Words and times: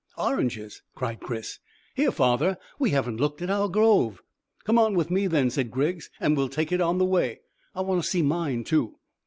"Oranges!" 0.17 0.81
cried 0.95 1.19
Chris. 1.19 1.59
"Here, 1.93 2.11
father, 2.11 2.57
we 2.79 2.89
haven't 2.89 3.19
looked 3.19 3.43
at 3.43 3.51
our 3.51 3.69
grove." 3.69 4.19
"Come 4.63 4.79
on 4.79 4.95
with 4.95 5.11
me, 5.11 5.27
then," 5.27 5.51
said 5.51 5.69
Griggs, 5.69 6.09
"and 6.19 6.35
we'll 6.35 6.49
take 6.49 6.71
it 6.71 6.81
on 6.81 6.97
the 6.97 7.05
way. 7.05 7.41
I 7.75 7.81
want 7.81 8.03
to 8.03 8.09
see 8.09 8.23
mine 8.23 8.63
too. 8.63 8.97